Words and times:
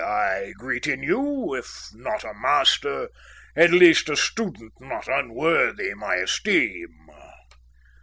I 0.03 0.53
greet 0.57 0.87
in 0.87 1.03
you, 1.03 1.53
if 1.53 1.89
not 1.93 2.23
a 2.23 2.33
master, 2.33 3.09
at 3.55 3.69
least 3.69 4.09
a 4.09 4.15
student 4.17 4.73
not 4.79 5.07
unworthy 5.07 5.93
my 5.93 6.15
esteem." 6.15 7.05